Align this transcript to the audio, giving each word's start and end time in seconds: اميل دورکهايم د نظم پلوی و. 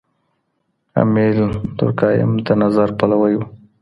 اميل 1.01 1.39
دورکهايم 1.77 2.31
د 2.45 2.47
نظم 2.61 2.89
پلوی 2.99 3.33
و. 3.37 3.41